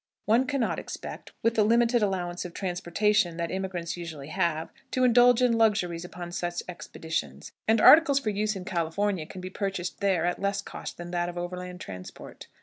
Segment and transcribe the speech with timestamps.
[0.25, 5.03] One can not expect, with the limited allowance of transportation that emigrants usually have, to
[5.03, 9.99] indulge in luxuries upon such expeditions, and articles for use in California can be purchased
[9.99, 12.47] there at less cost than that of overland transport.